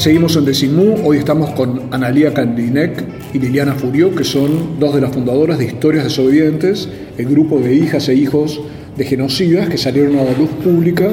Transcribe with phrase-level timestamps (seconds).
[0.00, 5.02] Seguimos en Decimú, hoy estamos con Analía Candinek y Liliana Furió, que son dos de
[5.02, 6.88] las fundadoras de Historias Desobedientes,
[7.18, 8.62] el grupo de hijas e hijos
[8.96, 11.10] de genocidas que salieron a la luz pública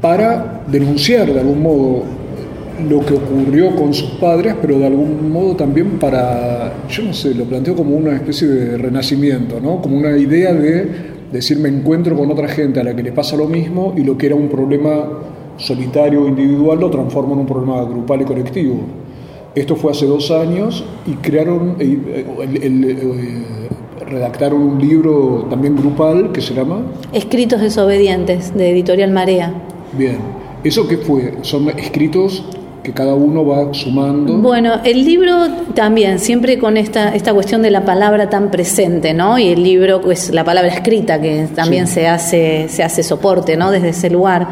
[0.00, 2.04] para denunciar de algún modo
[2.88, 7.34] lo que ocurrió con sus padres, pero de algún modo también para, yo no sé,
[7.34, 9.82] lo planteo como una especie de renacimiento, ¿no?
[9.82, 10.88] como una idea de
[11.30, 14.16] decir me encuentro con otra gente a la que le pasa lo mismo y lo
[14.16, 15.04] que era un problema
[15.58, 18.80] solitario o individual lo transforma en un problema grupal y colectivo.
[19.54, 21.98] Esto fue hace dos años y crearon, eh,
[22.40, 23.48] eh,
[24.06, 26.80] redactaron un libro también grupal que se llama
[27.12, 29.52] Escritos desobedientes de Editorial Marea.
[29.96, 30.18] Bien,
[30.62, 31.34] ¿eso qué fue?
[31.42, 32.44] Son escritos
[32.82, 34.34] que cada uno va sumando.
[34.38, 39.38] Bueno, el libro también, siempre con esta, esta cuestión de la palabra tan presente, ¿no?
[39.38, 43.70] Y el libro, pues la palabra escrita, que también se, hace, se hace soporte, ¿no?
[43.70, 44.46] Desde ese lugar.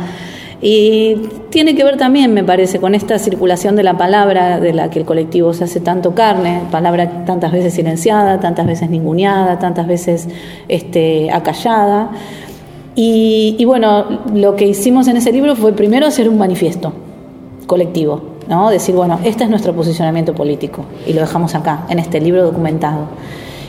[0.62, 1.16] Y
[1.50, 5.00] tiene que ver también, me parece, con esta circulación de la palabra de la que
[5.00, 10.28] el colectivo se hace tanto carne, palabra tantas veces silenciada, tantas veces ninguneada, tantas veces
[10.68, 12.10] este, acallada.
[12.98, 16.94] Y, bueno, lo que hicimos en ese libro fue primero hacer un manifiesto
[17.66, 18.70] colectivo, ¿no?
[18.70, 23.08] Decir, bueno, este es nuestro posicionamiento político y lo dejamos acá, en este libro documentado.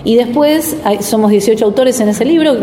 [0.05, 2.55] Y después somos 18 autores en ese libro,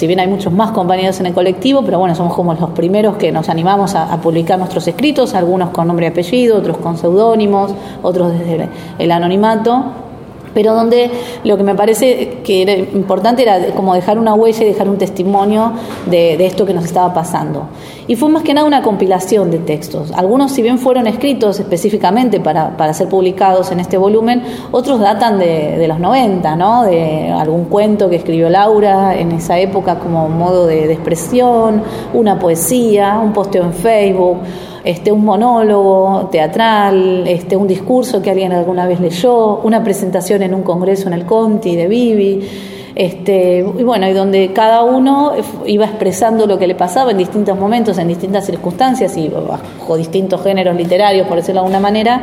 [0.00, 3.18] si bien hay muchos más compañeros en el colectivo, pero bueno, somos como los primeros
[3.18, 7.74] que nos animamos a, publicar nuestros escritos, algunos con nombre y apellido, otros con seudónimos,
[8.02, 10.09] otros desde el anonimato
[10.54, 11.10] pero donde
[11.44, 14.98] lo que me parece que era importante era como dejar una huella y dejar un
[14.98, 15.72] testimonio
[16.06, 17.68] de, esto que nos estaba pasando.
[18.06, 20.10] Y fue más que nada una compilación de textos.
[20.12, 25.38] Algunos, si bien fueron escritos específicamente para, para ser publicados en este volumen, otros datan
[25.38, 26.82] de, de, los 90, ¿no?
[26.82, 31.82] de algún cuento que escribió Laura en esa época como modo de, de expresión,
[32.12, 34.38] una poesía, un posteo en Facebook
[34.84, 40.54] este, un monólogo teatral, este, un discurso que alguien alguna vez leyó, una presentación en
[40.54, 42.48] un congreso en el Conti de Vivi.
[42.94, 45.32] Este, y bueno, y donde cada uno
[45.64, 50.42] iba expresando lo que le pasaba en distintos momentos, en distintas circunstancias y bajo distintos
[50.42, 52.22] géneros literarios, por decirlo de alguna manera.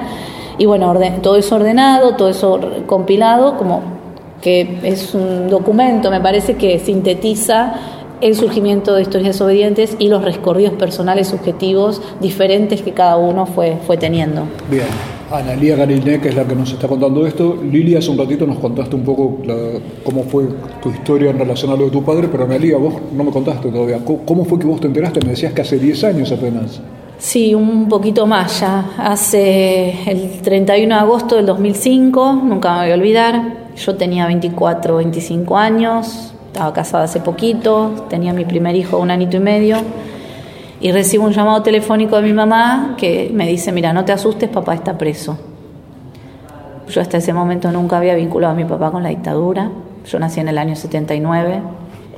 [0.58, 3.82] Y bueno, todo eso ordenado, todo eso compilado, como
[4.42, 7.74] que es un documento, me parece que sintetiza
[8.22, 13.78] el surgimiento de historias desobedientes y los recorridos personales subjetivos diferentes que cada uno fue,
[13.86, 14.44] fue teniendo.
[14.70, 14.88] Bien,
[15.32, 17.58] Analía Gariné, que es la que nos está contando esto.
[17.62, 19.38] Lilia, hace un ratito nos contaste un poco
[20.04, 20.46] cómo fue
[20.82, 23.70] tu historia en relación a lo de tu padre, pero Analía, vos no me contaste
[23.70, 24.00] todavía.
[24.04, 25.20] ¿Cómo fue que vos te enteraste?
[25.22, 26.80] Me decías que hace 10 años apenas.
[27.20, 28.92] Sí, un poquito más ya.
[28.98, 33.58] Hace el 31 de agosto del 2005, nunca me voy a olvidar.
[33.76, 39.38] Yo tenía 24, 25 años, estaba casada hace poquito, tenía mi primer hijo un añito
[39.38, 39.78] y medio,
[40.82, 44.50] y recibo un llamado telefónico de mi mamá que me dice, mira, no te asustes,
[44.50, 45.38] papá está preso.
[46.90, 49.70] Yo hasta ese momento nunca había vinculado a mi papá con la dictadura,
[50.04, 51.62] yo nací en el año 79,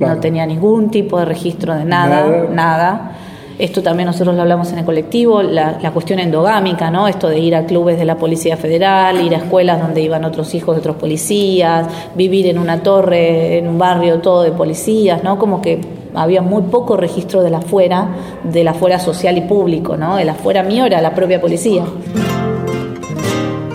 [0.00, 2.48] no tenía ningún tipo de registro de nada.
[2.50, 3.12] nada
[3.60, 7.06] esto también nosotros lo hablamos en el colectivo, la, cuestión endogámica, ¿no?
[7.06, 10.54] Esto de ir a clubes de la Policía Federal, ir a escuelas donde iban otros
[10.54, 15.38] hijos de otros policías, vivir en una torre, en un barrio todo de policías, ¿no?
[15.38, 15.80] Como que
[16.14, 18.08] había muy poco registro de la afuera,
[18.44, 20.18] de la afuera social y público, ¿no?
[20.18, 21.84] El afuera mío era la propia policía.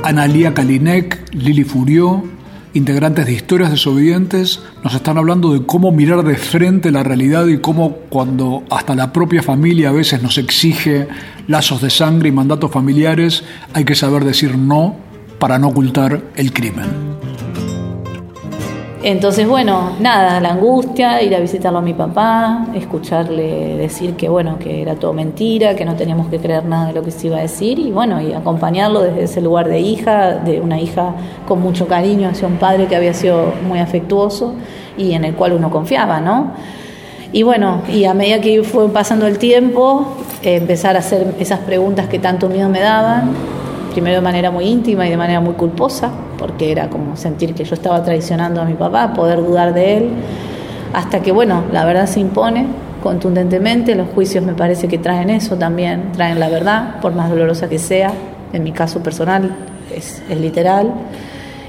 [0.03, 2.23] Analía Kalinek, Lili Furió,
[2.75, 7.59] integrantes de Historias Desobedientes nos están hablando de cómo mirar de frente la realidad y
[7.59, 11.07] cómo cuando hasta la propia familia a veces nos exige
[11.47, 13.43] lazos de sangre y mandatos familiares,
[13.73, 14.97] hay que saber decir no
[15.39, 16.85] para no ocultar el crimen.
[19.07, 24.57] Entonces, bueno, nada, la angustia, ir a visitarlo a mi papá, escucharle decir que, bueno,
[24.57, 27.37] que era todo mentira, que no teníamos que creer nada de lo que se iba
[27.37, 31.13] a decir y, bueno, y acompañarlo desde ese lugar de hija, de una hija
[31.47, 34.55] con mucho cariño hacia un padre que había sido muy afectuoso
[34.97, 36.53] y en el cual uno confiaba, ¿no?
[37.31, 42.07] Y bueno, y a medida que fue pasando el tiempo, empezar a hacer esas preguntas
[42.07, 43.29] que tanto miedo me daban,
[43.91, 47.63] primero de manera muy íntima y de manera muy culposa, porque era como sentir que
[47.63, 50.09] yo estaba traicionando a mi papá, poder dudar de él,
[50.93, 52.67] hasta que, bueno, la verdad se impone
[53.05, 57.69] contundentemente, los juicios me parece que traen eso también, traen la verdad, por más dolorosa
[57.69, 58.11] que sea,
[58.51, 59.55] en mi caso personal
[59.95, 60.91] es, literal.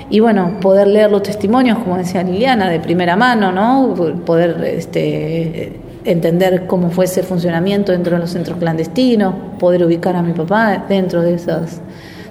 [0.09, 3.95] Y bueno, poder leer los testimonios, como decía Liliana, de primera mano, ¿no?
[4.25, 10.23] Poder este, entender cómo fue ese funcionamiento dentro de los centros clandestinos, poder ubicar a
[10.23, 11.81] mi papá dentro de esas,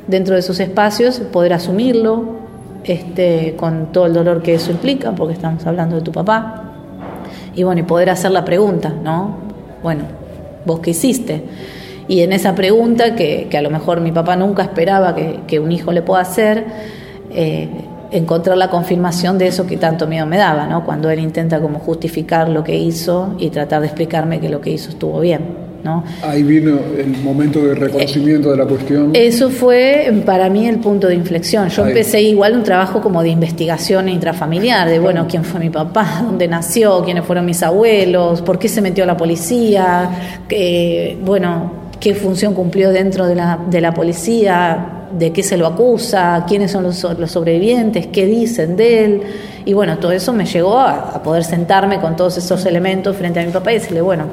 [0.07, 2.45] dentro de esos espacios, poder asumirlo,
[2.83, 6.63] este, con todo el dolor que eso implica, porque estamos hablando de tu papá.
[7.55, 9.37] Y bueno, poder hacer la pregunta, ¿no?
[9.81, 10.03] Bueno,
[10.65, 11.43] ¿vos qué hiciste?
[12.07, 15.71] Y en esa pregunta, que, a lo mejor mi papá nunca esperaba que, que un
[15.71, 16.65] hijo le pueda hacer,
[17.31, 17.67] eh,
[18.11, 20.85] encontrar la confirmación de eso que tanto miedo me daba, ¿no?
[20.85, 24.69] Cuando él intenta como justificar lo que hizo y tratar de explicarme que lo que
[24.69, 25.64] hizo estuvo bien.
[25.85, 26.03] ¿No?
[26.23, 29.11] Ahí vino el momento de reconocimiento de la cuestión.
[29.13, 31.69] Eso fue para mí el punto de inflexión.
[31.69, 36.21] Yo empecé igual un trabajo como de investigación intrafamiliar, de bueno, quién fue mi papá,
[36.25, 40.09] dónde nació, quiénes fueron mis abuelos, por qué se metió la policía,
[41.23, 46.45] bueno, qué función cumplió dentro de la, de la policía, de qué se lo acusa,
[46.47, 49.21] quiénes son los, sobrevivientes, qué dicen de él.
[49.65, 53.45] Y bueno, todo eso me llegó a, poder sentarme con todos esos elementos frente a
[53.45, 54.25] mi papá y decirle, bueno,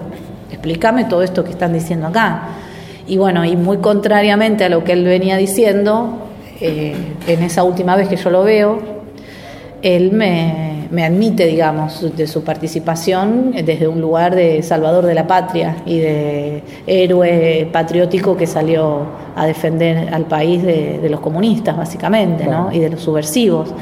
[0.62, 2.42] explícame todo esto que están diciendo acá.
[3.08, 6.18] Y bueno, y muy contrariamente a lo que él venía diciendo,
[6.60, 6.94] eh,
[7.26, 8.78] en esa última vez que yo lo veo,
[9.82, 15.26] él me, me admite, digamos, de su participación desde un lugar de salvador de la
[15.26, 22.46] patria y de héroe patriótico que salió a defender al país de, los comunistas, básicamente,
[22.46, 22.70] ¿no?
[22.70, 23.74] y de los subversivos.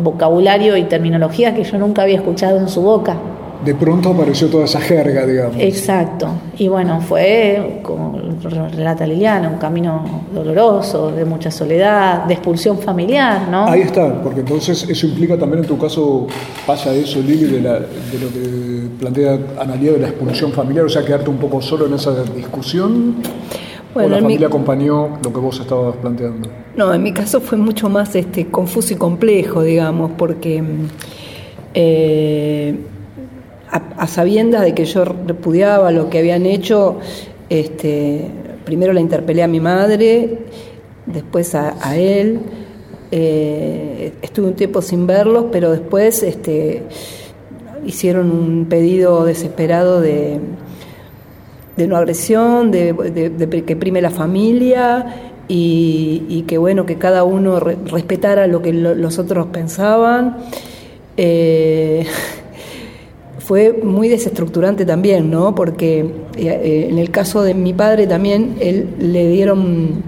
[0.00, 3.16] Vocabulario y terminología que yo nunca había escuchado en su boca
[3.64, 5.56] de pronto apareció toda esa jerga, digamos.
[5.58, 6.28] Exacto.
[6.58, 13.48] Y bueno, fue, como relata Liliana, un camino doloroso, de mucha soledad, de expulsión familiar,
[13.50, 13.66] ¿no?
[13.66, 16.26] Ahí está, porque entonces eso implica también en tu caso,
[16.66, 17.78] pasa eso, Lili, de, lo
[18.32, 22.22] que plantea Analia de la expulsión familiar, o sea, quedarte un poco solo en esa
[22.24, 23.16] discusión.
[23.92, 26.48] Bueno, ¿O la familia acompañó lo que vos estabas planteando?
[26.76, 30.62] No, en mi caso fue mucho más este, confuso y complejo, digamos, porque...
[31.74, 32.78] Eh,
[33.70, 36.98] a, sabiendas de que yo repudiaba lo que habían hecho,
[37.48, 38.26] este,
[38.64, 40.38] primero la interpelé a mi madre,
[41.06, 42.40] después a, él,
[43.10, 46.82] eh, estuve un tiempo sin verlos, pero después este,
[47.84, 50.40] hicieron un pedido desesperado de,
[51.78, 55.06] de no agresión, de, que prime la familia
[55.46, 60.38] y, que bueno, que cada uno respetara lo que los otros pensaban.
[61.16, 62.04] Eh,
[63.48, 65.54] fue muy desestructurante también, ¿no?
[65.54, 70.02] Porque eh, eh, en el caso de mi padre también, él le dieron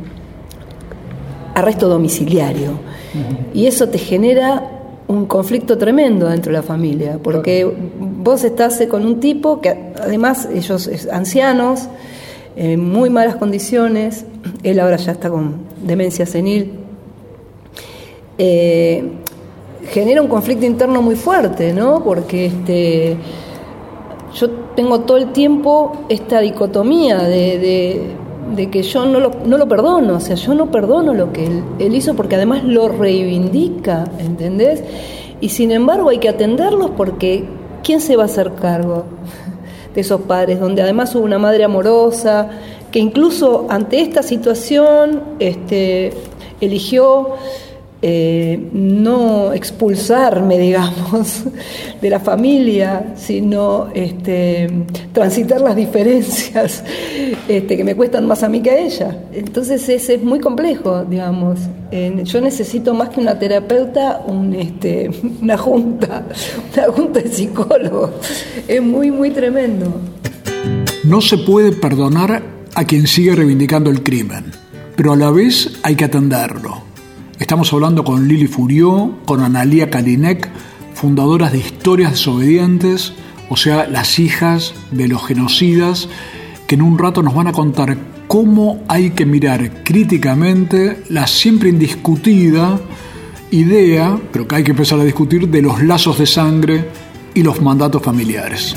[1.54, 2.72] arresto domiciliario.
[3.54, 7.66] Y eso te genera un conflicto tremendo dentro de la familia, porque
[7.98, 11.88] vos estás con un tipo que además ellos es ancianos,
[12.56, 14.26] en muy malas condiciones,
[14.62, 16.72] él ahora ya está con demencia senil.
[18.36, 19.02] Eh,
[19.88, 22.02] genera un conflicto interno muy fuerte, ¿no?
[22.04, 23.16] Porque este,
[24.34, 28.16] yo tengo todo el tiempo esta dicotomía de,
[28.70, 31.46] que yo no lo, no lo, perdono, o sea, yo no perdono lo que
[31.78, 34.82] él, hizo porque además lo reivindica, ¿entendés?
[35.40, 37.44] Y sin embargo hay que atenderlos porque
[37.82, 39.04] ¿quién se va a hacer cargo
[39.94, 40.60] de esos padres?
[40.60, 42.50] Donde además hubo una madre amorosa
[42.92, 46.12] que incluso ante esta situación este,
[46.60, 47.36] eligió
[48.02, 51.42] eh, no expulsarme, digamos,
[52.00, 54.70] de la familia, sino este,
[55.12, 56.82] transitar las diferencias
[57.46, 59.24] este, que me cuestan más a mí que a ella.
[59.34, 61.60] Entonces es, es muy complejo, digamos.
[62.24, 65.10] yo necesito más que una terapeuta, un, este,
[65.42, 66.24] una junta,
[66.72, 68.12] una junta de psicólogos.
[68.66, 69.92] Es muy, muy tremendo.
[71.04, 72.42] No se puede perdonar
[72.74, 74.52] a quien sigue reivindicando el crimen,
[74.96, 76.89] pero a la vez hay que atenderlo
[77.40, 80.48] Estamos hablando con Lili Furió, con Analia Kalinek,
[80.92, 83.14] fundadoras de Historias Desobedientes,
[83.48, 86.10] o sea, las hijas de los genocidas,
[86.68, 87.96] que en un rato nos van a contar
[88.28, 92.78] cómo hay que mirar críticamente la siempre indiscutida
[93.50, 96.90] idea, pero que hay que empezar a discutir, de los lazos de sangre
[97.34, 98.76] y los mandatos familiares.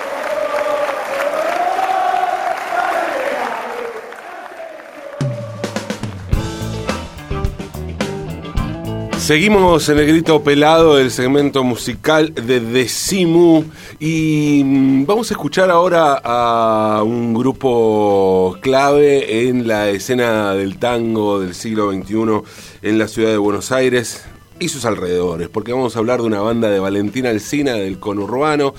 [9.24, 13.64] Seguimos en el grito pelado del segmento musical de Decimu
[13.98, 21.40] y mm, vamos a escuchar ahora a un grupo clave en la escena del tango
[21.40, 22.42] del siglo XXI
[22.82, 24.26] en la ciudad de Buenos Aires
[24.60, 28.74] y sus alrededores, porque vamos a hablar de una banda de Valentina Alcina del conurbano.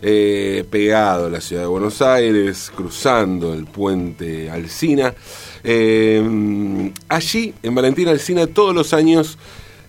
[0.00, 5.12] Eh, pegado a la ciudad de Buenos Aires, cruzando el puente Alcina.
[5.64, 9.38] Eh, allí, en Valentina Alcina, todos los años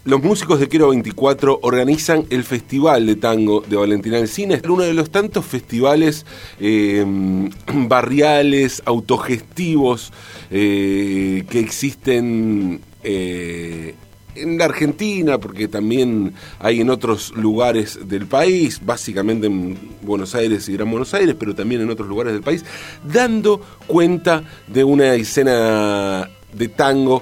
[0.06, 4.56] los músicos de Quiero 24 organizan el Festival de Tango de Valentina Alcina.
[4.56, 6.26] Es uno de los tantos festivales
[6.60, 7.06] eh,
[7.74, 10.14] barriales, autogestivos
[10.52, 13.96] eh, que existen eh,
[14.36, 20.70] en la Argentina, porque también hay en otros lugares del país, básicamente en Buenos Aires
[20.70, 22.64] y Gran Buenos Aires, pero también en otros lugares del país,
[23.04, 27.22] dando cuenta de una escena de tango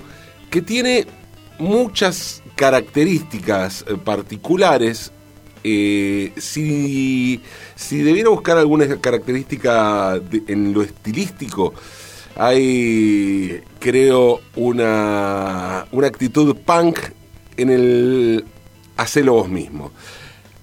[0.52, 1.08] que tiene
[1.60, 5.12] muchas características eh, particulares,
[5.64, 7.42] eh, si,
[7.76, 11.74] si, debiera buscar alguna característica en lo estilístico,
[12.36, 17.00] hay, creo, una, una actitud punk
[17.58, 18.46] en el
[18.96, 19.92] hacerlo vos mismo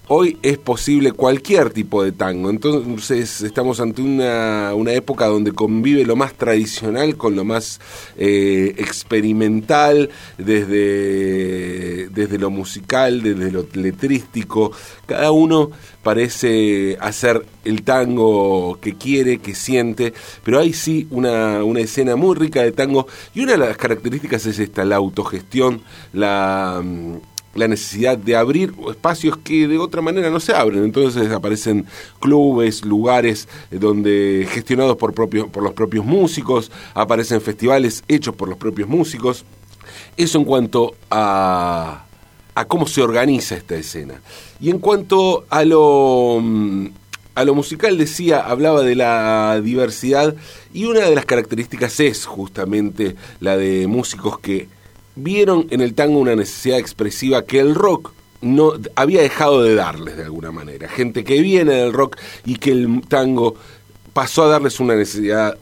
[0.07, 2.49] hoy es posible cualquier tipo de tango.
[2.49, 7.79] Entonces estamos ante una, una época donde convive lo más tradicional con lo más
[8.17, 14.71] eh, experimental, desde, desde lo musical, desde lo letrístico.
[15.05, 15.71] Cada uno
[16.03, 22.35] parece hacer el tango que quiere, que siente, pero hay sí una, una escena muy
[22.35, 25.81] rica de tango y una de las características es esta, la autogestión,
[26.13, 26.83] la
[27.55, 30.83] la necesidad de abrir espacios que de otra manera no se abren.
[30.83, 31.85] Entonces aparecen
[32.19, 38.57] clubes, lugares eh, donde gestionados por, por los propios músicos, aparecen festivales hechos por los
[38.57, 39.45] propios músicos.
[40.17, 42.05] Eso en cuanto a,
[42.55, 44.21] a cómo se organiza esta escena.
[44.59, 46.87] Y en cuanto a lo, mm,
[47.35, 50.35] a lo musical decía, hablaba de la diversidad
[50.73, 54.67] y una de las características es justamente la de músicos que
[55.15, 60.17] vieron en el tango una necesidad expresiva que el rock no había dejado de darles
[60.17, 60.87] de alguna manera.
[60.87, 63.55] Gente que viene del rock y que el tango
[64.13, 65.57] pasó a darles una necesidad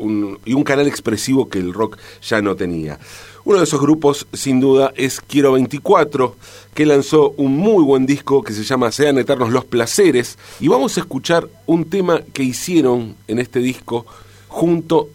[0.45, 2.99] y un canal expresivo que el rock ya no tenía.
[3.45, 6.35] Uno de esos grupos, sin duda, es Quiero 24,
[6.73, 10.37] que lanzó un muy buen disco que se llama Sean Eternos los Placeres.
[10.61, 14.05] Y vamos a escuchar un tema que hicieron en este disco
[14.47, 15.09] junto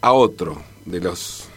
[0.00, 1.47] a otro de los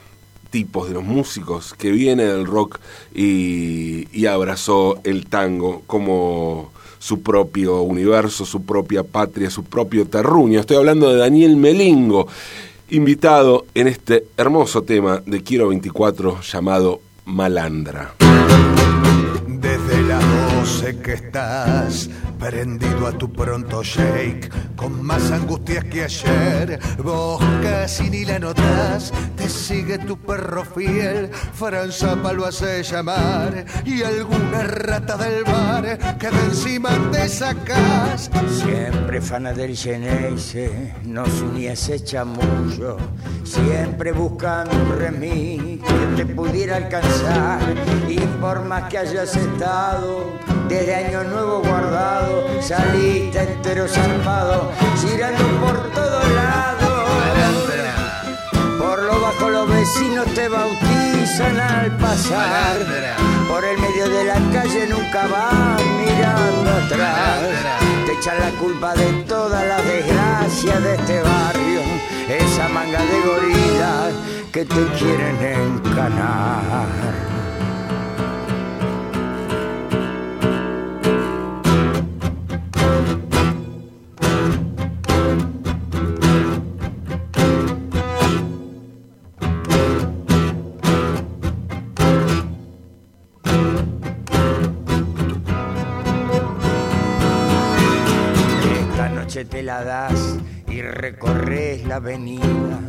[0.52, 2.80] tipos, de los músicos que viene del rock
[3.16, 10.60] y, abrazó el tango como su propio universo, su propia patria, su propio terruño.
[10.60, 12.28] Estoy hablando de Daniel Melingo,
[12.92, 18.14] invitado en este hermoso tema de Quiero 24 llamado Malandra.
[20.82, 22.10] 12 que estás
[22.40, 29.14] prendido a tu pronto shake, con más angustias que ayer, vos casi ni la notas,
[29.38, 36.32] te sigue tu perro fiel, Franza lo hace llamar, y alguna rata del bar que
[36.32, 38.32] de encima te sacas.
[38.50, 42.98] Siempre fana del Geneise, nos unía ese chamullo,
[43.44, 45.80] siempre buscando un remí
[46.18, 47.62] que te pudiera alcanzar,
[48.10, 50.32] y por más que hayas estado
[50.72, 57.04] desde Año Nuevo guardado, saliste entero zarpado, girando por todos lados.
[58.80, 62.78] Por lo bajo los vecinos te bautizan al pasar.
[63.50, 67.40] Por el medio de la calle nunca van mirando atrás.
[68.06, 71.82] Te echan la culpa de todas las desgracias de este barrio.
[72.30, 74.14] Esa manga de gorilas
[74.54, 75.36] que te quieren
[75.86, 77.31] encanar.
[99.62, 100.38] La das
[100.68, 102.80] y recorres la avenida.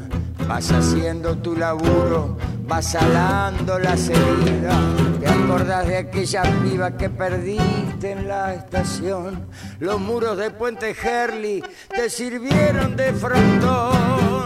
[0.48, 2.36] Vas haciendo tu laburo,
[2.66, 4.76] vas salando las heridas.
[5.20, 9.46] Te acordás de aquella piba que perdiste en la estación.
[9.78, 11.62] Los muros de Puente Herli
[11.94, 14.41] te sirvieron de frontón.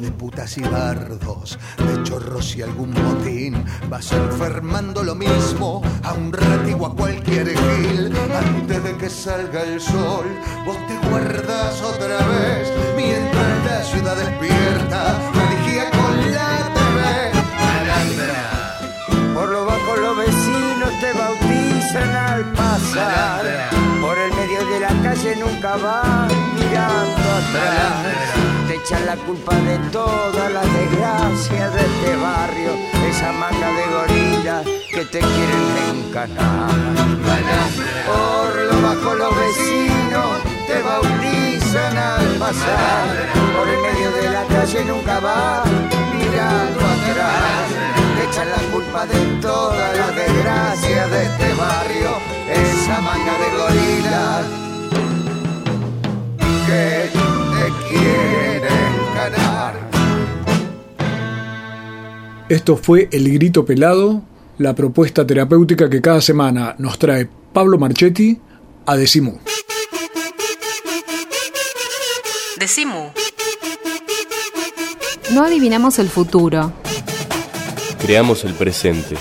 [0.00, 3.62] De putas y bardos, de chorros y algún motín.
[3.90, 8.10] Vas enfermando lo mismo a un ratito a cualquier gil.
[8.34, 10.24] Antes de que salga el sol,
[10.64, 12.72] vos te guardas otra vez.
[12.96, 17.32] Mientras la ciudad despierta, la vigía con la TV.
[17.60, 19.34] Malandra.
[19.34, 23.70] Por lo bajo los vecinos te bautizan al pasar.
[24.00, 26.39] Por el medio de la calle nunca van
[28.66, 32.70] Te echan la culpa de todas las desgracias de este barrio.
[33.08, 36.70] Esa manga de gorilas que te quieren encanar.
[38.06, 40.30] Por lo bajo los vecinos
[40.66, 43.08] te bautizan al pasar.
[43.56, 47.66] Por el medio de la calle nunca van mirando atrás.
[48.16, 52.10] Te echan la culpa de todas las desgracias de este barrio.
[52.48, 54.59] Esa manga de gorilas
[56.70, 57.10] que
[57.56, 59.90] te quieren ganar.
[62.48, 64.22] Esto fue El Grito Pelado,
[64.58, 68.38] la propuesta terapéutica que cada semana nos trae Pablo Marchetti
[68.86, 69.40] a Decimú.
[72.58, 73.10] Decimu.
[75.32, 76.72] No adivinamos el futuro.
[78.00, 79.16] Creamos el presente.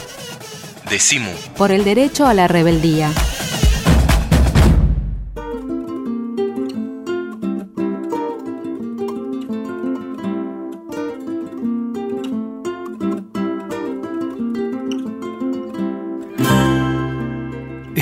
[0.90, 1.32] Decimu.
[1.56, 3.12] Por el derecho a la rebeldía.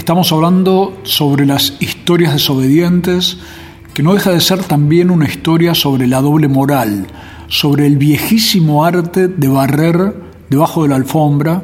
[0.07, 3.39] Estamos hablando sobre las historias desobedientes,
[3.93, 7.07] que no deja de ser también una historia sobre la doble moral,
[7.49, 10.15] sobre el viejísimo arte de barrer
[10.49, 11.61] debajo de la alfombra,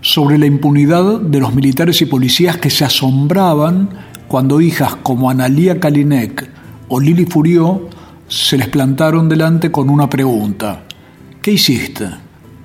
[0.00, 3.88] sobre la impunidad de los militares y policías que se asombraban
[4.28, 6.48] cuando hijas como Analía Kalinek
[6.86, 7.88] o Lili Furió
[8.28, 10.84] se les plantaron delante con una pregunta.
[11.42, 12.08] ¿Qué hiciste?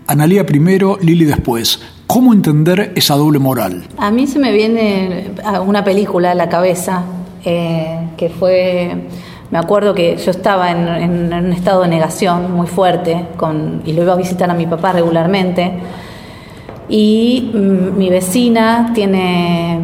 [0.05, 1.96] Analía primero, Lili después.
[2.07, 3.83] ¿Cómo entender esa doble moral?
[3.97, 5.31] A mí se me viene
[5.65, 7.03] una película a la cabeza
[7.43, 9.09] eh, que fue,
[9.51, 13.25] me acuerdo que yo estaba en, un estado de negación muy fuerte
[13.85, 15.73] y lo iba a visitar a mi papá regularmente
[16.87, 19.79] y mm, mi vecina tiene,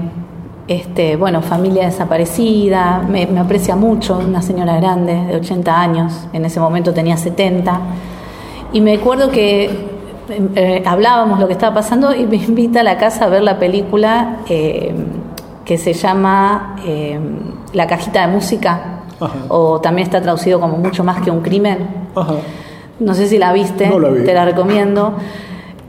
[0.69, 6.45] este, bueno, familia desaparecida, me, me aprecia mucho, una señora grande de 80 años, en
[6.45, 7.81] ese momento tenía 70
[8.71, 9.92] y me acuerdo que
[10.29, 13.59] eh, hablábamos lo que estaba pasando y me invita a la casa a ver la
[13.59, 14.93] película eh,
[15.65, 17.19] que se llama eh,
[17.73, 19.01] La cajita de música,
[19.47, 21.77] o también está traducido como mucho más que un crimen.
[22.99, 24.23] No sé si la viste, No la vi.
[24.23, 25.13] te la recomiendo.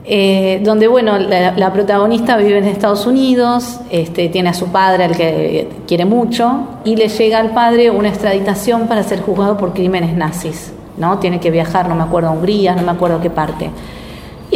[0.07, 5.03] Eh, donde, bueno, la, la protagonista vive en Estados Unidos, este, tiene a su padre,
[5.05, 9.73] al que quiere mucho, y le llega al padre una extraditación para ser juzgado por
[9.73, 10.71] crímenes nazis.
[10.97, 11.17] ¿no?
[11.17, 13.69] Tiene que viajar, no me acuerdo, a Hungría, no me acuerdo a qué parte.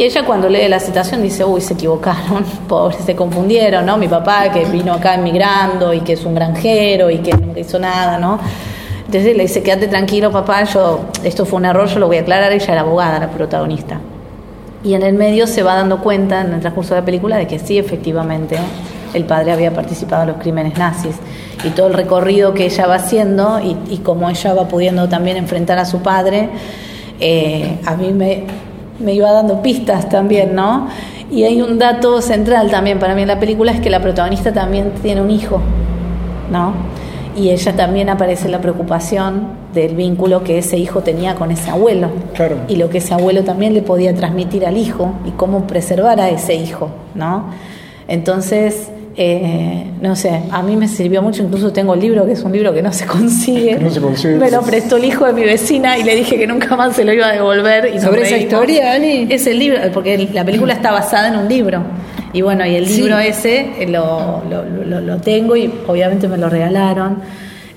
[0.00, 3.98] Y ella cuando lee la citación dice, uy, se equivocaron, pobres, se confundieron, ¿no?
[3.98, 7.78] Mi papá que vino acá emigrando y que es un granjero y que nunca hizo
[7.78, 8.40] nada, ¿no?
[9.04, 12.20] Entonces le dice, quédate tranquilo, papá, yo, esto fue un error, yo lo voy a
[12.22, 14.00] aclarar, ella era abogada, la protagonista.
[14.82, 17.46] Y en el medio se va dando cuenta, en el transcurso de la película, de
[17.46, 18.56] que sí, efectivamente,
[19.12, 21.16] el padre había participado en los crímenes nazis.
[21.62, 25.36] Y todo el recorrido que ella va haciendo y, y cómo ella va pudiendo también
[25.36, 26.48] enfrentar a su padre,
[27.20, 28.46] eh, a mí me,
[29.00, 30.88] me iba dando pistas también, ¿no?
[31.30, 34.52] Y hay un dato central también para mí en la película, es que la protagonista
[34.52, 35.60] también tiene un hijo,
[36.50, 36.72] ¿no?
[37.36, 42.10] Y ella también aparece la preocupación del vínculo que ese hijo tenía con ese abuelo.
[42.34, 42.56] Claro.
[42.68, 46.28] Y lo que ese abuelo también le podía transmitir al hijo y cómo preservar a
[46.28, 47.44] ese hijo, ¿no?
[48.08, 52.42] Entonces, eh, no sé, a mí me sirvió mucho, incluso tengo el libro, que es
[52.42, 53.76] un libro que no se consigue.
[53.76, 54.36] Que no se consigue.
[54.36, 57.04] Me lo prestó el hijo de mi vecina y le dije que nunca más se
[57.04, 57.92] lo iba a devolver.
[57.94, 59.26] Y ¿Sobre esa historia, Ani?
[59.28, 61.82] Es el libro, porque la película está basada en un libro.
[62.32, 63.00] Y bueno, y el Sí.
[63.02, 67.18] libro ese eh, lo, lo, lo- lo tengo y obviamente me lo regalaron.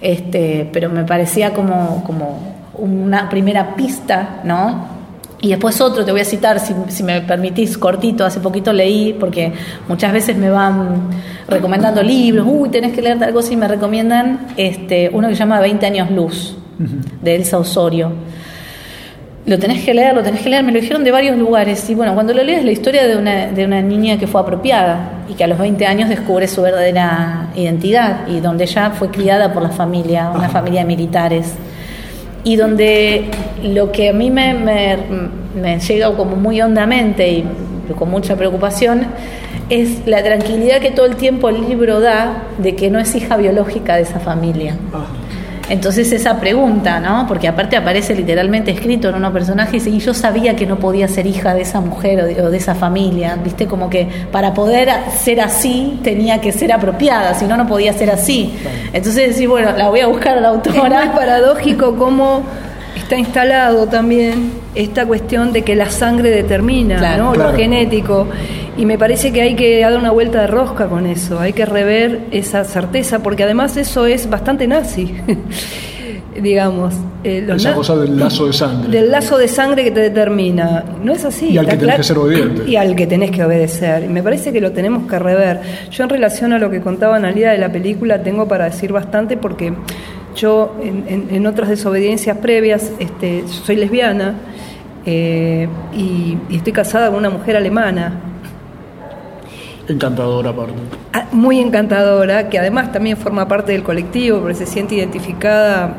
[0.02, 4.92] Este, pero me parecía como, como una primera pista, ¿no?
[5.43, 9.12] Y después otro, te voy a citar, si, si me permitís, cortito, hace poquito leí,
[9.12, 9.51] porque
[9.89, 11.10] muchas veces me van
[11.49, 15.39] recomendando libros, uy, tenés que leer tal cosa y me recomiendan este, uno que se
[15.39, 16.56] llama 20 años luz,
[17.21, 18.13] de Elsa Osorio.
[19.45, 21.89] Lo tenés que leer, lo tenés que leer, me lo dijeron de varios lugares.
[21.89, 25.25] Y bueno, cuando lo lees, la historia de una, de una niña que fue apropiada
[25.27, 29.51] y que a los 20 años descubre su verdadera identidad y donde ella fue criada
[29.51, 31.53] por la familia, una familia de militares.
[32.43, 33.25] Y donde
[33.63, 34.97] lo que a mí me, me,
[35.56, 37.45] me llega como muy hondamente y
[37.97, 39.08] con mucha preocupación
[39.69, 43.38] es la tranquilidad que todo el tiempo el libro da de que no es hija
[43.38, 44.77] biológica de esa familia.
[45.73, 47.25] Entonces esa pregunta, ¿no?
[47.27, 51.25] Porque aparte aparece literalmente escrito en unos personajes y yo sabía que no podía ser
[51.25, 53.65] hija de esa mujer o de, o de esa familia, ¿viste?
[53.65, 58.12] Como que para poder ser así tenía que ser apropiada, si no, no podía ser
[58.12, 58.53] así.
[58.93, 61.05] Entonces decir, bueno, la voy a buscar a la autora.
[61.05, 62.43] Es paradójico cómo
[62.95, 67.23] está instalado también esta cuestión de que la sangre determina, Claro.
[67.23, 67.31] ¿no?
[67.31, 67.51] Claro.
[67.51, 68.27] Lo genético.
[68.77, 71.65] Y me parece que hay que dar una vuelta de rosca con eso, hay que
[71.65, 75.13] rever esa certeza, porque además eso es bastante nazi,
[76.41, 76.93] digamos.
[77.23, 78.89] Eh, los Esa cosa del lazo de sangre.
[78.89, 80.83] del lazo de sangre que te determina.
[81.01, 81.49] No es así.
[81.51, 82.63] Y al que tenés que ser obediente.
[82.67, 84.03] Y al que tenés que obedecer.
[84.03, 85.62] Y me parece que lo tenemos que rever.
[85.89, 89.38] Yo en relación a lo que contaba Analia de la película tengo para decir bastante
[89.38, 89.71] porque
[90.36, 94.33] yo en, en- en otras desobediencias previas este, soy lesbiana
[95.05, 98.19] eh, y, y estoy casada con una mujer alemana
[99.88, 100.74] Encantadora aparte.
[101.12, 105.96] Ah, muy encantadora, que además también forma parte del colectivo, porque se siente identificada.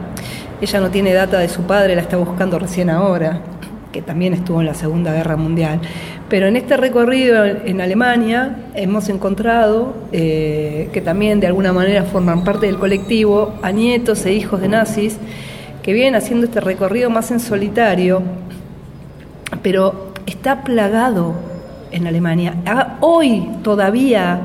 [0.61, 3.41] Ella no tiene data de su padre, la está buscando recién ahora,
[3.93, 5.81] que también estuvo en la Segunda Guerra Mundial.
[6.31, 12.43] Pero en este recorrido en Alemania hemos encontrado, eh, que también de alguna manera forman
[12.45, 15.19] parte del colectivo, a nietos e hijos de nazis
[15.83, 18.23] que vienen haciendo este recorrido más en solitario,
[19.63, 21.35] pero está plagado
[21.95, 22.57] en Alemania.
[22.67, 24.41] Ah, Hoy todavía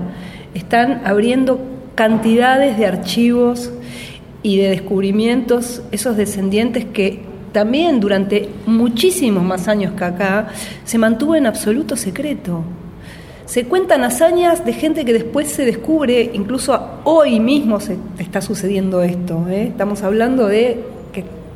[0.53, 1.59] están abriendo
[1.95, 3.71] cantidades de archivos
[4.43, 10.49] y de descubrimientos, esos descendientes que también durante muchísimos más años que acá
[10.85, 12.63] se mantuvo en absoluto secreto.
[13.45, 19.01] Se cuentan hazañas de gente que después se descubre, incluso hoy mismo se está sucediendo
[19.01, 19.47] esto.
[19.49, 19.63] ¿eh?
[19.63, 20.83] Estamos hablando de,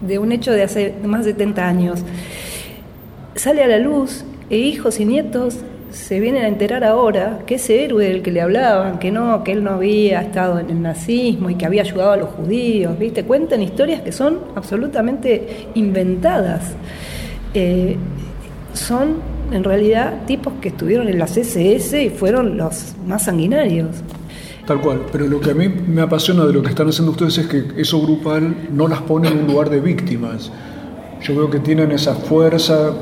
[0.01, 1.99] de un hecho de hace más de 70 años.
[3.35, 5.59] Sale a la luz e hijos y nietos
[5.93, 9.51] se vienen a enterar ahora que ese héroe del que le hablaban, que no, que
[9.51, 13.23] él no había estado en el nazismo y que había ayudado a los judíos, ¿viste?
[13.23, 16.73] Cuentan historias que son absolutamente inventadas.
[17.53, 17.95] Eh,
[18.73, 19.17] son
[19.51, 23.89] en realidad tipos que estuvieron en las SS y fueron los más sanguinarios.
[24.65, 27.37] Tal cual, pero lo que a mí me apasiona de lo que están haciendo ustedes
[27.37, 30.51] es que eso grupal no las pone en un lugar de víctimas.
[31.21, 32.93] Yo veo que tienen esa fuerza,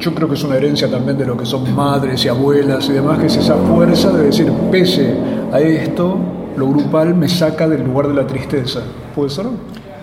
[0.00, 2.92] yo creo que es una herencia también de lo que son madres y abuelas y
[2.92, 5.14] demás, que es esa fuerza de decir, pese
[5.52, 6.18] a esto,
[6.56, 8.80] lo grupal me saca del lugar de la tristeza.
[9.14, 9.46] ¿Puede ser?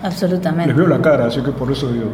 [0.02, 0.68] Absolutamente.
[0.68, 2.10] Les veo la cara, así que por eso digo.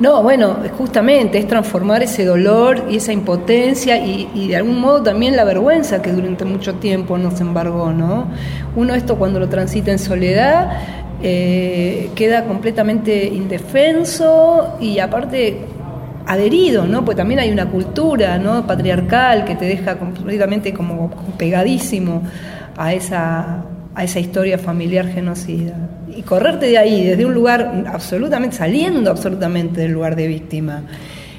[0.00, 5.02] No, bueno, justamente es transformar ese dolor y esa impotencia y, y de algún modo
[5.02, 8.28] también la vergüenza que durante mucho tiempo nos embargó, ¿no?
[8.76, 10.70] Uno esto cuando lo transita en soledad
[11.20, 15.66] eh, queda completamente indefenso y aparte
[16.28, 17.04] adherido, ¿no?
[17.04, 18.66] Pues también hay una cultura, ¿no?
[18.66, 22.22] Patriarcal que te deja completamente como pegadísimo
[22.76, 23.64] a esa,
[23.94, 25.74] a esa historia familiar genocida.
[26.14, 30.82] Y correrte de ahí, desde un lugar absolutamente, saliendo absolutamente del lugar de víctima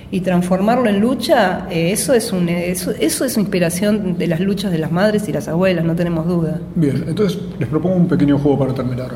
[0.10, 4.71] y transformarlo en lucha, eh, eso, es un, eso, eso es inspiración de las luchas
[4.71, 6.60] de las madres y las abuelas, no tenemos duda.
[6.73, 9.12] Bien, entonces les propongo un pequeño juego para terminar.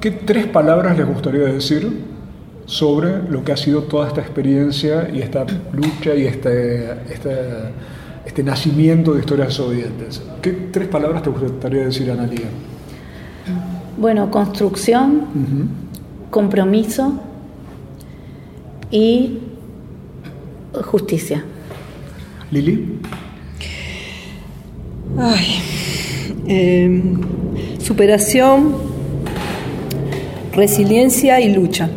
[0.00, 2.19] ¿Qué tres palabras les gustaría decir
[2.70, 7.36] sobre lo que ha sido toda esta experiencia y esta lucha y este, este,
[8.24, 10.22] este nacimiento de historias desobedientes?
[10.40, 12.46] ¿Qué tres palabras te gustaría decir, Analia?
[13.98, 15.26] Bueno, construcción,
[16.30, 17.20] compromiso
[18.88, 19.40] y
[20.84, 21.44] justicia.
[22.52, 23.00] Lili,
[25.18, 25.58] Ay,
[26.46, 27.02] eh,
[27.80, 28.76] superación,
[30.52, 31.90] resiliencia y lucha.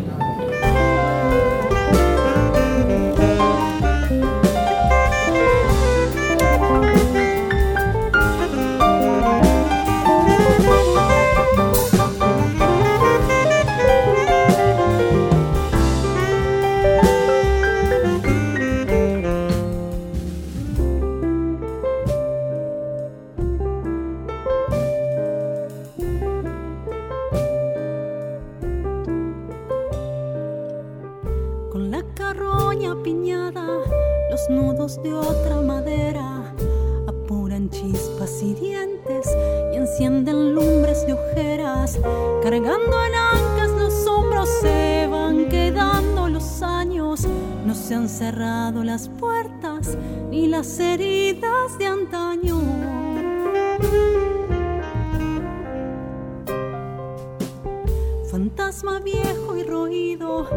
[58.33, 60.47] Fantasma viejo y roído,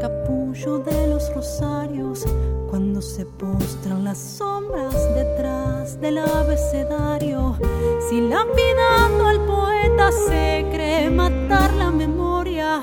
[0.00, 2.24] capullo de los rosarios,
[2.68, 7.56] cuando se postran las sombras detrás del abecedario.
[8.08, 12.82] Si lapidando al poeta se cree matar la memoria,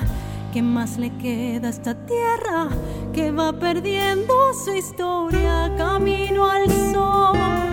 [0.52, 2.68] ¿qué más le queda a esta tierra
[3.12, 4.34] que va perdiendo
[4.64, 5.72] su historia?
[5.78, 7.69] Camino al sol,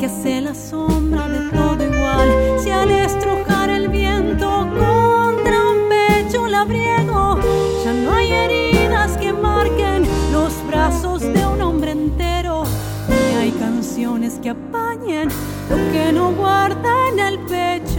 [0.00, 6.48] que hace la sombra de todo igual, si al estrujar el viento contra un pecho
[6.48, 7.38] labriego,
[7.84, 12.62] ya no hay heridas que marquen los brazos de un hombre entero,
[13.10, 15.28] ni hay canciones que apañen
[15.68, 17.89] lo que no guarda en el pecho.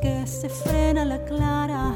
[0.00, 1.94] Que se frena la clara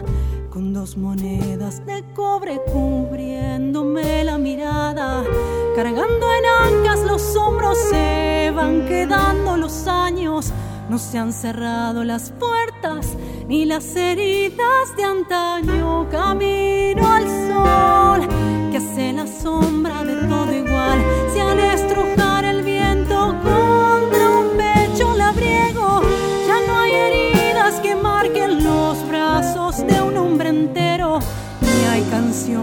[0.48, 5.24] con dos monedas de cobre cubriéndome la mirada.
[5.74, 10.52] Cargando en ancas los hombros se van quedando los años.
[10.88, 13.16] No se han cerrado las puertas
[13.48, 16.08] ni las heridas de antaño.
[16.10, 18.28] Camino al sol
[18.70, 20.98] que hace la sombra de todo igual.
[21.32, 21.58] Si al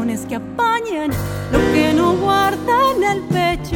[0.07, 1.11] que apañen
[1.51, 3.66] lo que no guarda en el pecho.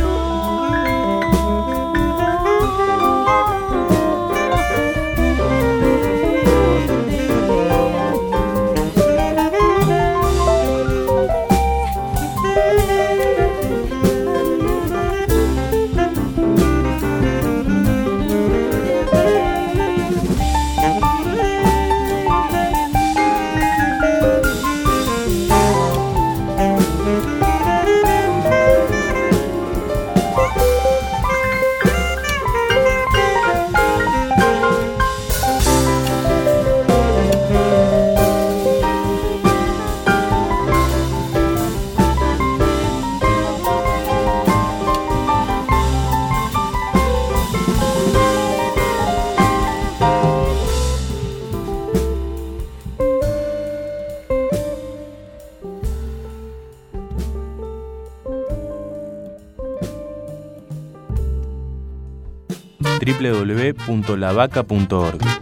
[63.87, 65.40] www.lavaca.org.